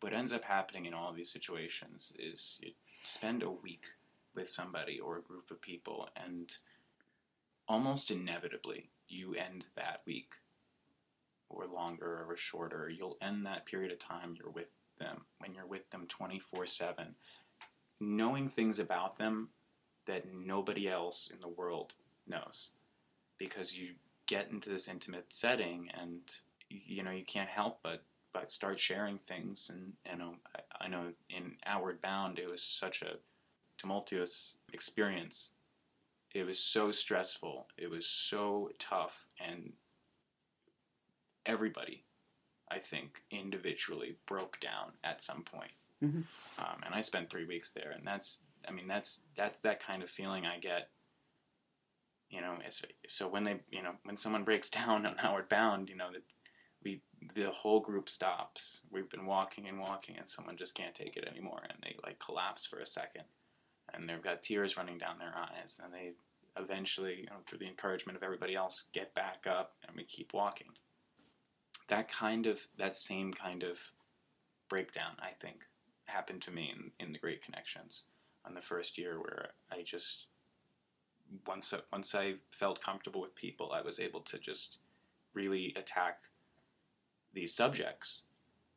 [0.00, 2.72] what ends up happening in all these situations is you
[3.04, 3.86] spend a week
[4.34, 6.52] with somebody or a group of people, and
[7.66, 10.34] almost inevitably, you end that week,
[11.48, 12.88] or longer or shorter.
[12.88, 17.14] You'll end that period of time you're with them when you're with them 24 7,
[18.00, 19.48] knowing things about them
[20.06, 21.94] that nobody else in the world
[22.26, 22.70] knows
[23.38, 23.88] because you
[24.26, 26.20] get into this intimate setting and
[26.68, 28.02] you know you can't help but
[28.36, 29.70] but start sharing things.
[29.72, 33.14] And you um, know, I, I know in Outward Bound, it was such a
[33.78, 35.52] tumultuous experience.
[36.34, 37.66] It was so stressful.
[37.78, 39.72] It was so tough, and
[41.46, 42.04] everybody,
[42.70, 45.72] I think, individually broke down at some point.
[46.02, 46.20] Mm-hmm.
[46.58, 50.02] Um, and I spent three weeks there, and that's, I mean, that's that's that kind
[50.02, 50.90] of feeling I get.
[52.28, 52.58] You know,
[53.06, 56.22] so when they, you know, when someone breaks down on Outward Bound, you know, that
[56.82, 57.00] we
[57.34, 58.82] the whole group stops.
[58.90, 62.18] We've been walking and walking, and someone just can't take it anymore, and they like
[62.18, 63.24] collapse for a second,
[63.94, 66.12] and they've got tears running down their eyes, and they
[66.58, 70.32] eventually, you know, through the encouragement of everybody else, get back up, and we keep
[70.32, 70.68] walking.
[71.88, 73.78] That kind of that same kind of
[74.68, 75.64] breakdown, I think,
[76.06, 78.04] happened to me in, in the Great Connections
[78.44, 80.26] on the first year, where I just
[81.46, 84.78] once once I felt comfortable with people, I was able to just
[85.34, 86.24] really attack
[87.32, 88.22] these subjects,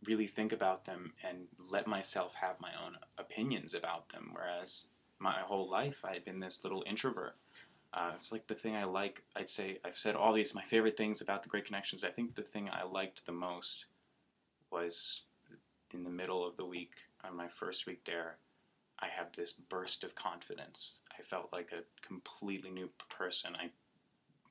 [0.06, 4.32] really think about them and let myself have my own opinions about them.
[4.34, 4.88] Whereas
[5.20, 7.36] my whole life I had been this little introvert.
[7.94, 9.24] Uh, it's like the thing I like.
[9.36, 12.04] I'd say I've said all these my favorite things about the Great Connections.
[12.04, 13.88] I think the thing I liked the most
[14.72, 15.22] was
[15.94, 18.38] in the middle of the week on my first week there.
[19.00, 21.00] I had this burst of confidence.
[21.18, 23.56] I felt like a completely new person.
[23.56, 23.70] I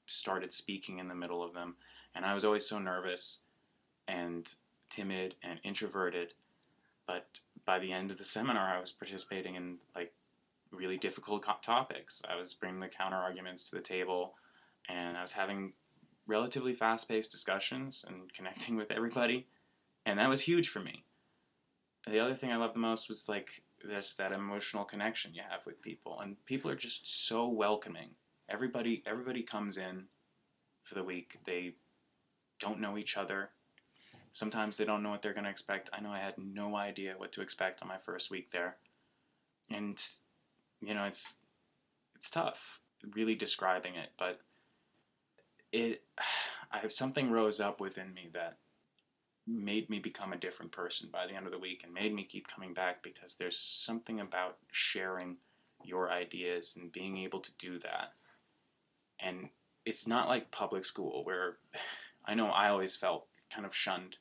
[0.06, 1.76] started speaking in the middle of them,
[2.14, 3.40] and I was always so nervous
[4.08, 4.52] and
[4.88, 6.32] timid and introverted.
[7.06, 7.26] But
[7.66, 10.12] by the end of the seminar, I was participating in like
[10.70, 12.22] really difficult co- topics.
[12.28, 14.34] I was bringing the counter arguments to the table,
[14.88, 15.72] and I was having
[16.26, 19.46] relatively fast-paced discussions and connecting with everybody,
[20.06, 21.04] and that was huge for me.
[22.06, 25.64] The other thing I loved the most was like just that emotional connection you have
[25.66, 28.10] with people, and people are just so welcoming.
[28.48, 30.04] Everybody, everybody comes in
[30.84, 31.38] for the week.
[31.44, 31.74] They
[32.58, 33.50] don't know each other.
[34.32, 35.90] Sometimes they don't know what they're going to expect.
[35.92, 38.76] I know I had no idea what to expect on my first week there.
[39.70, 40.00] And
[40.80, 41.36] you know, it's
[42.16, 42.80] it's tough
[43.14, 44.40] really describing it, but
[45.72, 46.02] it
[46.70, 48.58] I have something rose up within me that
[49.46, 52.22] made me become a different person by the end of the week and made me
[52.22, 55.36] keep coming back because there's something about sharing
[55.82, 58.12] your ideas and being able to do that.
[59.20, 59.48] And
[59.86, 61.56] it's not like public school where
[62.26, 64.18] I know I always felt kind of shunned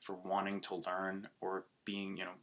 [0.00, 2.38] for wanting to learn or being, you know,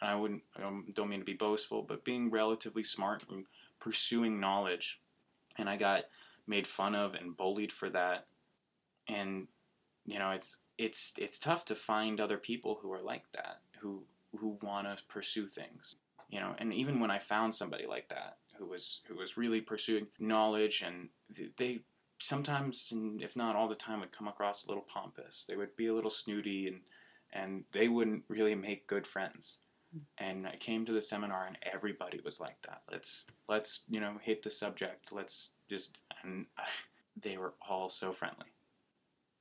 [0.00, 3.44] I wouldn't, I don't mean to be boastful, but being relatively smart and
[3.80, 5.00] pursuing knowledge.
[5.56, 6.04] And I got
[6.46, 8.26] made fun of and bullied for that.
[9.08, 9.48] And,
[10.06, 14.02] you know, it's, it's, it's tough to find other people who are like that, who,
[14.38, 15.96] who want to pursue things,
[16.30, 19.60] you know, and even when I found somebody like that, who was, who was really
[19.60, 21.08] pursuing knowledge and
[21.56, 21.80] they,
[22.20, 25.44] sometimes, if not all the time, would come across a little pompous.
[25.48, 26.80] They would be a little snooty, and
[27.32, 29.58] and they wouldn't really make good friends.
[30.18, 32.82] And I came to the seminar, and everybody was like that.
[32.90, 35.12] Let's let's you know hit the subject.
[35.12, 36.64] Let's just and I,
[37.20, 38.52] they were all so friendly.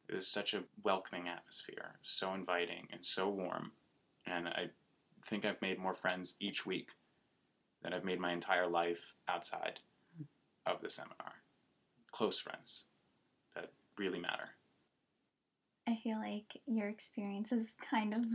[0.08, 3.72] It was such a welcoming atmosphere, so inviting and so warm.
[4.26, 4.70] And I
[5.26, 6.92] think I've made more friends each week
[7.82, 9.80] than I've made my entire life outside
[10.66, 11.34] of the seminar.
[12.12, 12.86] Close friends
[13.54, 14.50] that really matter.
[15.88, 18.26] I feel like your experience is kind of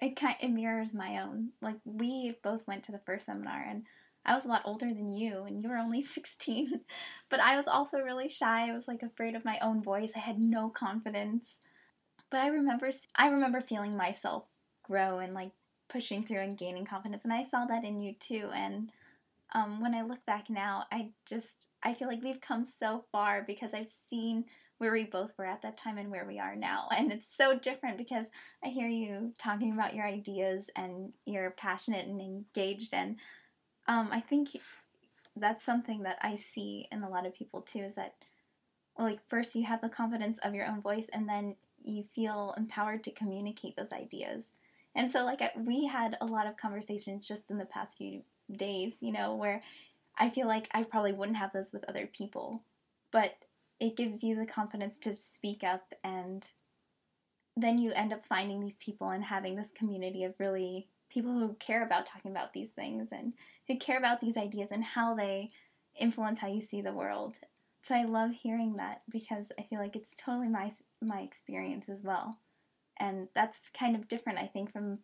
[0.00, 1.50] it kind it mirrors my own.
[1.60, 3.84] Like we both went to the first seminar and
[4.24, 6.80] I was a lot older than you and you were only 16.
[7.28, 8.68] but I was also really shy.
[8.68, 10.12] I was like afraid of my own voice.
[10.16, 11.56] I had no confidence.
[12.30, 14.44] But I remember I remember feeling myself
[14.84, 15.52] grow and like
[15.88, 18.92] pushing through and gaining confidence and I saw that in you too and
[19.52, 23.42] um, when I look back now, I just I feel like we've come so far
[23.42, 24.44] because I've seen
[24.80, 26.88] where we both were at that time and where we are now.
[26.96, 28.24] And it's so different because
[28.64, 32.94] I hear you talking about your ideas and you're passionate and engaged.
[32.94, 33.16] And
[33.86, 34.48] um, I think
[35.36, 38.14] that's something that I see in a lot of people too is that,
[38.98, 43.04] like, first you have the confidence of your own voice and then you feel empowered
[43.04, 44.48] to communicate those ideas.
[44.94, 48.96] And so, like, we had a lot of conversations just in the past few days,
[49.02, 49.60] you know, where
[50.16, 52.62] I feel like I probably wouldn't have those with other people.
[53.12, 53.34] But
[53.80, 56.48] it gives you the confidence to speak up and
[57.56, 61.54] then you end up finding these people and having this community of really people who
[61.54, 63.32] care about talking about these things and
[63.66, 65.48] who care about these ideas and how they
[65.98, 67.36] influence how you see the world.
[67.82, 72.02] So I love hearing that because I feel like it's totally my my experience as
[72.02, 72.38] well.
[72.98, 75.00] And that's kind of different I think from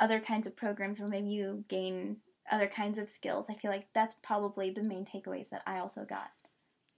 [0.00, 2.18] other kinds of programs where maybe you gain
[2.50, 3.46] other kinds of skills.
[3.48, 6.30] I feel like that's probably the main takeaways that I also got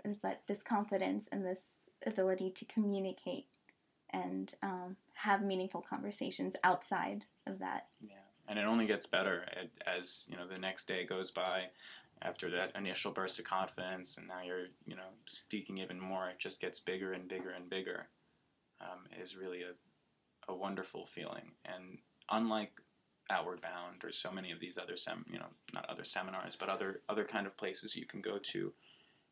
[0.04, 1.62] is that this confidence and this
[2.06, 3.46] ability to communicate
[4.12, 7.88] and um, have meaningful conversations outside of that.
[8.00, 8.14] Yeah,
[8.48, 9.44] and it only gets better
[9.86, 11.64] as you know the next day goes by.
[12.22, 16.38] After that initial burst of confidence, and now you're you know speaking even more, it
[16.38, 18.08] just gets bigger and bigger and bigger.
[18.80, 21.98] Um, is really a, a wonderful feeling, and
[22.30, 22.72] unlike
[23.30, 26.68] Outward Bound or so many of these other sem you know not other seminars, but
[26.68, 28.72] other other kind of places you can go to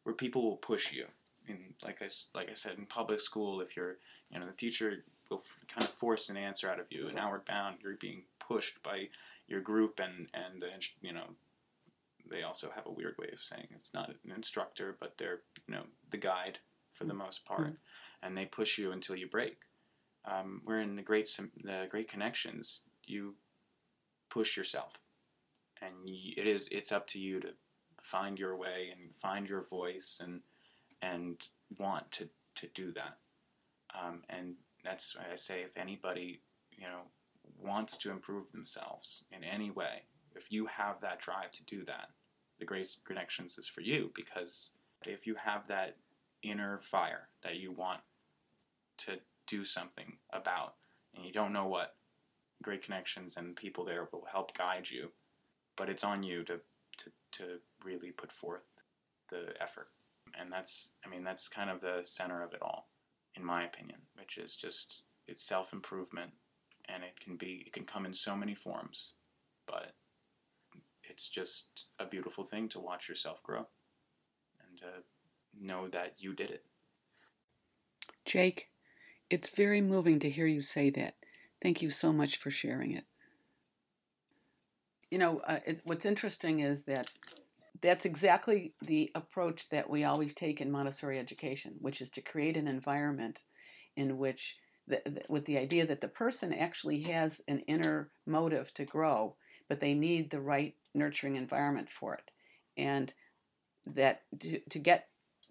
[0.09, 1.05] where people will push you.
[1.49, 3.99] In like I like I said in public school, if you're
[4.33, 7.09] you know the teacher will kind of force an answer out of you.
[7.09, 9.09] And outward bound, you're being pushed by
[9.49, 10.68] your group and and the,
[11.03, 11.27] you know
[12.31, 15.75] they also have a weird way of saying it's not an instructor, but they're you
[15.75, 16.59] know the guide
[16.94, 18.23] for the most part, mm-hmm.
[18.27, 19.59] and they push you until you break.
[20.25, 21.29] Um, where in the great
[21.62, 23.35] the great connections, you
[24.31, 24.92] push yourself,
[25.83, 27.49] and it is it's up to you to
[28.09, 30.40] find your way and find your voice and
[31.03, 31.37] and
[31.79, 33.18] want to to do that.
[33.94, 36.40] Um, and that's why I say if anybody
[36.77, 37.03] you know
[37.61, 40.03] wants to improve themselves in any way,
[40.35, 42.09] if you have that drive to do that,
[42.59, 44.73] the Great Connections is for you because
[45.05, 45.97] if you have that
[46.42, 48.01] inner fire that you want
[48.99, 50.75] to do something about
[51.14, 51.94] and you don't know what,
[52.62, 55.11] Great Connections and people there will help guide you,
[55.77, 56.61] but it's on you to
[57.33, 58.64] to, really put forth
[59.31, 59.88] the effort.
[60.38, 62.88] And that's, I mean, that's kind of the center of it all,
[63.35, 66.31] in my opinion, which is just it's self improvement,
[66.88, 69.12] and it can be, it can come in so many forms,
[69.67, 69.95] but
[71.05, 73.67] it's just a beautiful thing to watch yourself grow
[74.69, 74.87] and to
[75.61, 76.64] know that you did it.
[78.25, 78.69] Jake,
[79.31, 81.17] it's very moving to hear you say that.
[81.62, 83.05] Thank you so much for sharing it
[85.11, 87.11] you know, uh, it, what's interesting is that
[87.81, 92.57] that's exactly the approach that we always take in Montessori education, which is to create
[92.57, 93.42] an environment
[93.97, 98.85] in which, the, with the idea that the person actually has an inner motive to
[98.85, 99.37] grow,
[99.68, 102.31] but they need the right nurturing environment for it.
[102.77, 103.12] And
[103.87, 105.09] that to, to get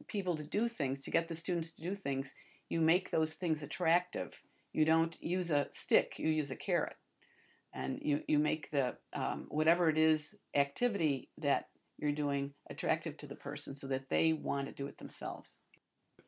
[0.08, 2.36] people to do things, to get the students to do things,
[2.70, 4.41] you make those things attractive.
[4.74, 6.98] You don't use a stick, you use a carrot
[7.73, 13.27] and you, you make the um, whatever it is activity that you're doing attractive to
[13.27, 15.60] the person so that they want to do it themselves.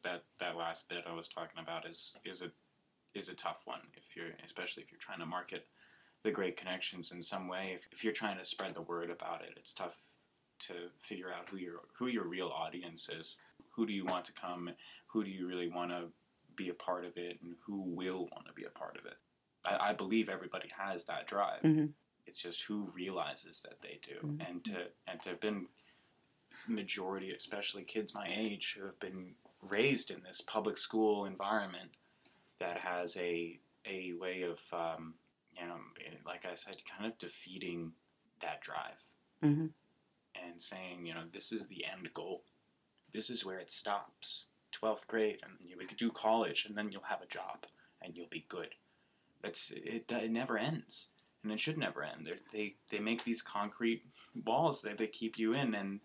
[0.04, 2.49] That that last bit i was talking about is is a
[3.14, 5.68] is a tough one if you're especially if you're trying to market
[6.24, 7.74] the great connections in some way.
[7.76, 9.97] If, if you're trying to spread the word about it it's tough
[10.59, 13.36] to figure out who your who your real audience is.
[13.76, 14.70] Who do you want to come?
[15.07, 16.07] Who do you really want to
[16.55, 17.39] be a part of it?
[17.41, 19.18] And who will want to be a part of it
[19.66, 21.62] I, I believe everybody has that drive.
[21.64, 21.88] Mm-hmm.
[22.26, 24.41] It's just who realizes that they do, mm-hmm.
[24.41, 25.68] and to and to have been
[26.68, 31.89] majority, especially kids my age, who have been raised in this public school environment
[32.60, 35.16] that has a a way of um,
[35.60, 35.78] you know,
[36.26, 37.91] like I said, kind of defeating
[38.41, 39.03] that drive
[39.43, 39.68] mm-hmm.
[40.36, 42.43] and saying, you know, this is the end goal.
[43.12, 44.45] This is where it stops.
[44.82, 47.66] 12th grade, and you could do college, and then you'll have a job,
[48.03, 48.70] and you'll be good.
[49.44, 51.10] It's it, it never ends.
[51.44, 52.26] and it should never end.
[52.26, 54.04] They're, they they make these concrete
[54.46, 56.00] walls that they keep you in, and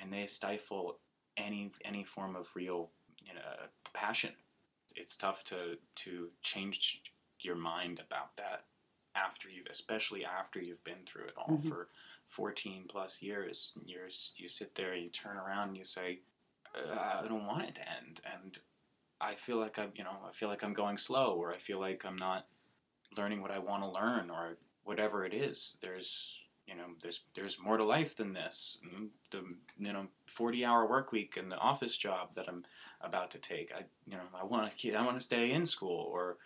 [0.00, 0.98] and they stifle
[1.36, 2.90] any any form of real
[3.24, 3.40] you know
[3.92, 4.32] passion.
[4.96, 7.02] It's tough to to change
[7.40, 8.64] your mind about that
[9.14, 11.68] after you've especially after you've been through it all Mhm.
[11.68, 11.88] for
[12.28, 16.20] 14 plus years years you sit there you turn around and you say
[16.74, 18.58] uh, i don't want it to end and
[19.20, 21.80] i feel like i'm you know i feel like i'm going slow or i feel
[21.80, 22.46] like i'm not
[23.18, 24.56] learning what i want to learn or
[24.88, 25.76] whatever it is.
[25.82, 28.80] There's you know there's there's more to life than this.
[28.86, 29.44] Mm, the
[29.78, 32.64] you know 40 hour work week and the office job that i'm
[33.02, 33.70] about to take.
[33.76, 36.38] I you know i want to i want to stay in school or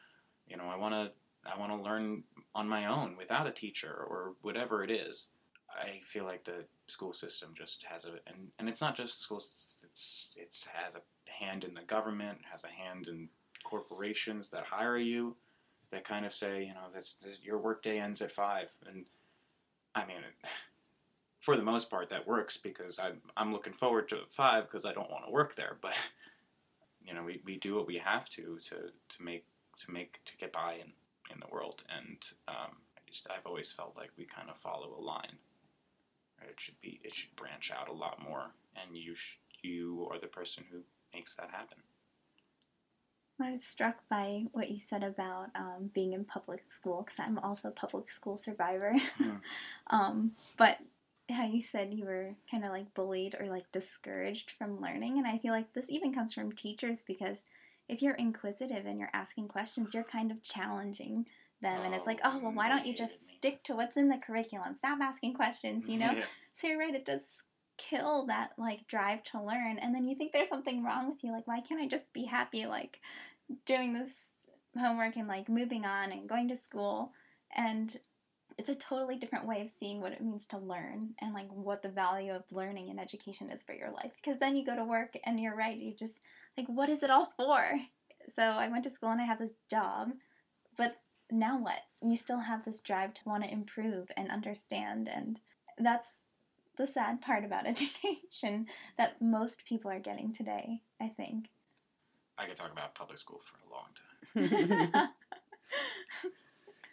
[0.49, 1.13] you know i want to
[1.49, 5.29] i want to learn on my own without a teacher or whatever it is.
[5.71, 9.87] I feel like the school system just has a and, and it's not just schools
[9.89, 13.29] it's it's has a hand in the government has a hand in
[13.65, 15.37] corporations that hire you
[15.93, 18.69] that kind of say you know this, this your workday ends at five.
[18.87, 19.05] And
[19.95, 20.17] i mean
[21.41, 24.93] for the most part that works because i'm, I'm looking forward to five because i
[24.93, 25.77] don't want to work there.
[25.81, 25.95] But
[27.07, 28.77] you know we, we do what we have to to
[29.09, 29.45] to make
[29.85, 30.93] to make to get by in
[31.33, 31.83] in the world.
[31.97, 32.19] And
[32.49, 35.37] um, I just I've always felt like we kind of follow a line.
[36.43, 38.53] It should be it should branch out a lot more.
[38.77, 40.79] And you sh- you are the person who
[41.15, 41.79] makes that happen
[43.43, 47.39] I was struck by what you said about um, being in public school because I'm
[47.39, 48.95] also a public school survivor.
[49.19, 49.31] Hmm.
[49.89, 50.79] um, but
[51.31, 55.27] how you said you were kind of like bullied or like discouraged from learning, and
[55.27, 57.43] I feel like this even comes from teachers because
[57.89, 61.27] if you're inquisitive and you're asking questions, you're kind of challenging
[61.61, 64.09] them, and it's like, Oh, oh well, why don't you just stick to what's in
[64.09, 64.75] the curriculum?
[64.75, 66.13] Stop asking questions, you know.
[66.13, 66.25] Yeah.
[66.55, 67.43] So you're right, it does
[67.79, 69.79] kill that like drive to learn.
[69.79, 71.33] And then you think there's something wrong with you.
[71.33, 73.01] Like, why can't I just be happy like
[73.67, 74.15] doing this
[74.79, 77.13] homework and like moving on and going to school?
[77.55, 77.97] And
[78.59, 81.83] it's a totally different way of seeing what it means to learn and like what
[81.83, 84.13] the value of learning and education is for your life.
[84.17, 86.21] Because then you go to work and you're right, you just
[86.57, 87.63] like, what is it all for?
[88.29, 90.13] So I went to school and I have this job,
[90.77, 90.97] but
[91.31, 91.81] now what?
[92.03, 95.41] You still have this drive to want to improve and understand, and
[95.79, 96.15] that's
[96.77, 98.67] the sad part about education
[98.99, 101.49] that most people are getting today, I think.
[102.39, 104.03] I could talk about public school for a long time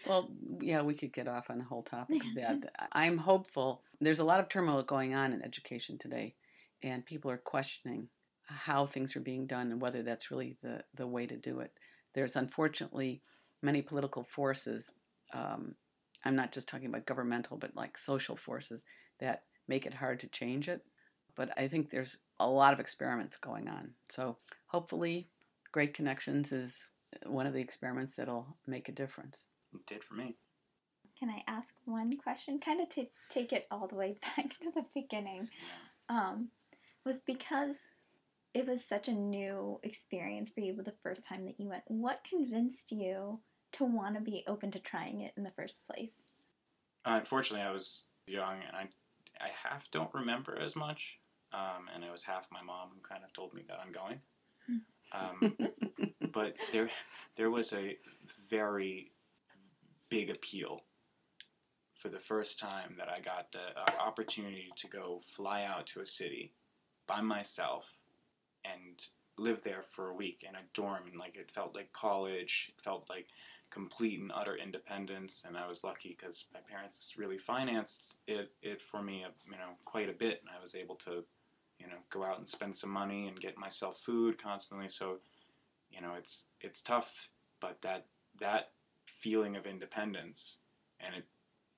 [0.07, 2.89] well, yeah, we could get off on the whole topic of that.
[2.91, 3.82] I'm hopeful.
[4.01, 6.36] There's a lot of turmoil going on in education today,
[6.84, 8.09] and people are questioning
[8.43, 11.71] how things are being done and whether that's really the, the way to do it.
[12.13, 13.21] There's unfortunately
[13.61, 14.93] many political forces.
[15.34, 15.75] Um,
[16.25, 18.84] I'm not just talking about governmental, but like social forces
[19.19, 20.84] that make it hard to change it.
[21.36, 23.91] But I think there's a lot of experiments going on.
[24.09, 25.30] So hopefully,
[25.72, 26.89] Great Connections is
[27.26, 29.45] one of the experiments that'll make a difference.
[29.74, 30.36] it did for me
[31.17, 32.59] Can I ask one question?
[32.59, 35.47] Kind of to take it all the way back to the beginning.
[36.09, 36.49] Um,
[37.05, 37.76] was because
[38.53, 41.84] it was such a new experience for you the first time that you went.
[41.88, 43.39] What convinced you
[43.74, 46.15] to want to be open to trying it in the first place?
[47.05, 48.88] Uh, unfortunately, I was young and I,
[49.40, 51.20] I half don't remember as much.
[51.54, 54.20] Um, and it was half my mom who kind of told me that I'm going.
[55.12, 55.58] Um,
[56.32, 56.90] but there,
[57.36, 57.98] there was a
[58.50, 59.12] very
[60.10, 60.84] big appeal
[61.96, 66.02] for the first time that I got the uh, opportunity to go fly out to
[66.02, 66.54] a city
[67.08, 67.86] by myself
[68.64, 69.02] and
[69.38, 72.84] live there for a week in a dorm and like it felt like college it
[72.84, 73.28] felt like
[73.72, 78.82] complete and utter independence and i was lucky because my parents really financed it, it
[78.82, 81.24] for me you know quite a bit and i was able to
[81.80, 84.88] you know go out and spend some money and get myself food constantly.
[84.88, 85.20] So
[85.89, 88.05] you know it's it's tough but that
[88.39, 88.72] that
[89.05, 90.59] feeling of independence
[90.99, 91.26] and it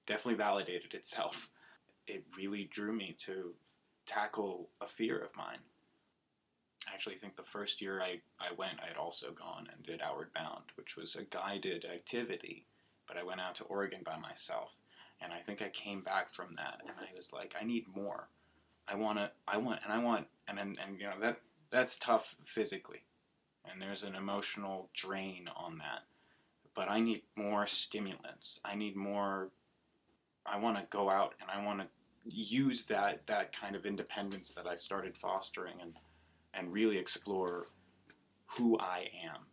[0.06, 1.50] definitely validated itself
[2.08, 3.54] it really drew me to
[4.06, 5.60] tackle a fear of mine
[6.90, 10.02] I actually think the first year I, I went, I had also gone and did
[10.02, 12.66] Outward Bound, which was a guided activity,
[13.08, 14.72] but I went out to Oregon by myself.
[15.22, 18.30] And I think I came back from that and I was like, I need more.
[18.88, 21.98] I want to, I want, and I want, and, and, and you know, that, that's
[21.98, 23.04] tough physically.
[23.70, 26.04] And there's an emotional drain on that.
[26.74, 28.60] But I need more stimulants.
[28.66, 29.50] I need more,
[30.48, 31.88] I want to go out and I want to
[32.26, 35.94] use that, that kind of independence that I started fostering and,
[36.54, 37.68] and really explore
[38.46, 39.46] who I am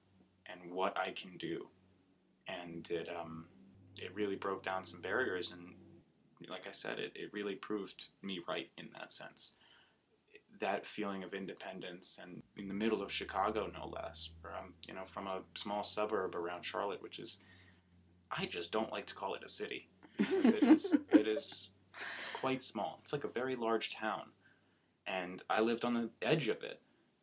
[0.47, 1.69] and what I can do.
[2.47, 3.47] And it um,
[4.01, 5.75] it really broke down some barriers, and
[6.49, 9.53] like I said, it, it really proved me right in that sense.
[10.61, 14.95] That feeling of independence, and in the middle of Chicago, no less, where I'm, you
[14.95, 17.39] know, from a small suburb around Charlotte, which is,
[18.31, 19.89] I just don't like to call it a city.
[20.19, 21.71] it is it is
[22.33, 23.01] quite small.
[23.03, 24.23] It's like a very large town,
[25.07, 26.81] and I lived on the edge of it,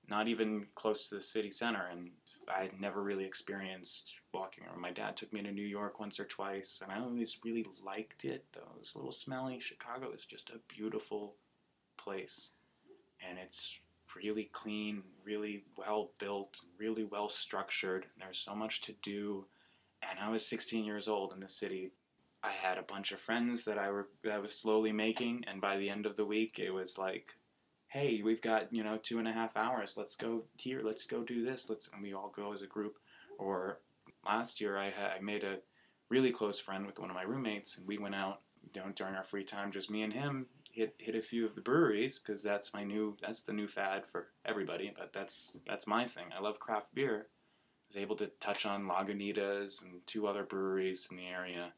[0.10, 2.10] not even close to the city center, and
[2.54, 4.80] I had never really experienced walking around.
[4.80, 8.26] My dad took me to New York once or twice, and I always really liked
[8.26, 8.46] it.
[8.54, 9.60] Though it was a little smelly.
[9.60, 11.36] Chicago is just a beautiful
[11.98, 12.52] place,
[13.28, 13.80] and it's
[14.16, 18.06] really clean, really well built, really well structured.
[18.20, 19.46] There's so much to do.
[20.10, 21.92] And I was 16 years old in the city.
[22.44, 25.60] I had a bunch of friends that I were that I was slowly making, and
[25.60, 27.36] by the end of the week, it was like,
[27.96, 29.96] "Hey, we've got you know two and a half hours.
[29.96, 30.82] Let's go here.
[30.84, 31.70] Let's go do this.
[31.70, 32.98] Let's." And we all go as a group.
[33.38, 33.80] Or
[34.26, 35.60] last year, I had I made a
[36.10, 38.42] really close friend with one of my roommates, and we went out
[38.74, 41.56] you know, during our free time, just me and him, hit hit a few of
[41.56, 44.94] the breweries because that's my new that's the new fad for everybody.
[44.96, 46.26] But that's that's my thing.
[46.38, 47.28] I love craft beer.
[47.28, 51.72] I was able to touch on Lagunitas and two other breweries in the area.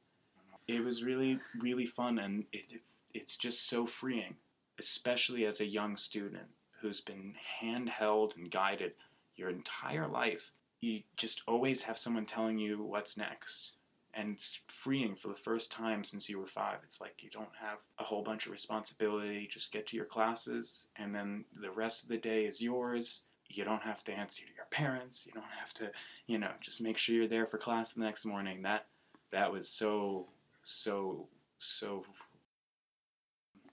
[0.68, 2.82] It was really really fun, and it, it
[3.14, 4.36] it's just so freeing,
[4.80, 6.48] especially as a young student
[6.82, 8.94] who's been handheld and guided
[9.36, 10.52] your entire life.
[10.82, 13.78] You just always have someone telling you what's next
[14.18, 16.80] and it's freeing for the first time since you were five.
[16.84, 19.48] It's like you don't have a whole bunch of responsibility.
[19.50, 23.26] Just get to your classes, and then the rest of the day is yours.
[23.50, 25.26] You don't have to answer to your parents.
[25.26, 25.92] You don't have to,
[26.26, 28.64] you know, just make sure you're there for class the next morning.
[28.64, 28.88] That
[29.32, 30.28] that was so
[30.64, 31.28] so
[31.60, 32.04] so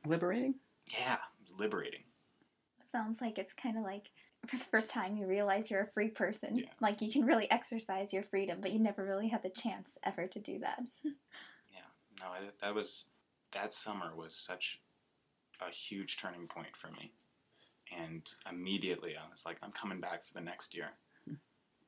[0.06, 0.54] liberating.
[0.86, 1.18] Yeah,
[1.58, 2.02] liberating.
[2.90, 4.10] Sounds like it's kind of like
[4.46, 6.56] for the first time you realize you're a free person.
[6.56, 6.66] Yeah.
[6.80, 10.26] Like you can really exercise your freedom, but you never really had the chance ever
[10.26, 10.80] to do that.
[11.72, 11.80] Yeah,
[12.20, 13.06] no, I, that was
[13.52, 14.80] that summer was such
[15.60, 17.12] a huge turning point for me,
[17.98, 20.90] and immediately I was like, I'm coming back for the next year,
[21.26, 21.34] hmm.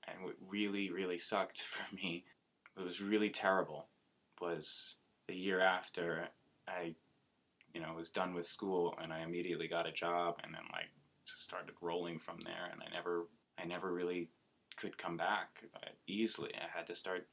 [0.08, 2.24] and what really, really sucked for me,
[2.76, 3.86] it was really terrible,
[4.40, 4.96] was
[5.28, 6.28] the year after
[6.68, 6.94] I,
[7.76, 10.88] you know, was done with school and I immediately got a job, and then like
[11.26, 14.30] just started rolling from there, and I never, I never really
[14.76, 16.50] could come back uh, easily.
[16.54, 17.26] I had to start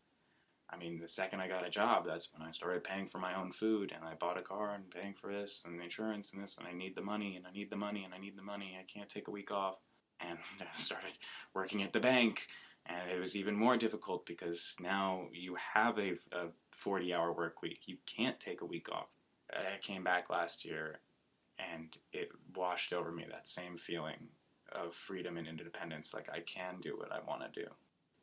[0.69, 3.39] I mean, the second I got a job, that's when I started paying for my
[3.39, 6.57] own food, and I bought a car and paying for this and insurance and this,
[6.57, 8.77] and I need the money, and I need the money, and I need the money.
[8.79, 9.77] I can't take a week off,
[10.19, 11.11] and I started
[11.53, 12.47] working at the bank,
[12.87, 16.47] and it was even more difficult because now you have a, a
[16.83, 17.83] 40-hour work week.
[17.85, 19.09] You can't take a week off.
[19.55, 20.99] I came back last year,
[21.59, 24.27] and it washed over me that same feeling
[24.71, 26.13] of freedom and independence.
[26.13, 27.67] Like I can do what I want to do.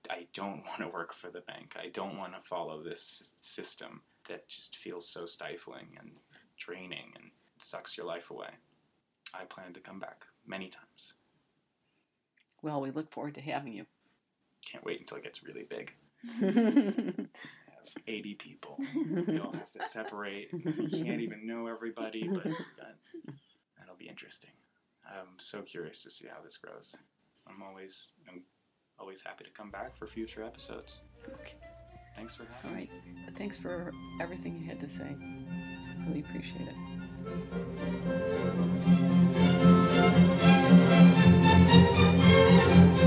[0.09, 1.77] I don't want to work for the bank.
[1.81, 6.13] I don't want to follow this system that just feels so stifling and
[6.57, 8.51] draining and sucks your life away.
[9.35, 11.15] I plan to come back many times.
[12.63, 13.87] Well, we look forward to having you.
[14.71, 15.95] Can't wait until it gets really big.
[18.07, 18.79] 80 people.
[19.27, 22.93] we all have to separate because we can't even know everybody, but uh,
[23.79, 24.51] that'll be interesting.
[25.07, 26.95] I'm so curious to see how this grows.
[27.49, 28.43] I'm always I'm
[28.99, 30.99] always happy to come back for future episodes.
[31.29, 31.55] Okay.
[32.17, 32.91] Thanks for having me.
[32.91, 33.37] All right.
[33.37, 35.17] Thanks for everything you had to say.
[36.07, 36.69] Really appreciate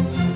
[0.01, 0.32] it.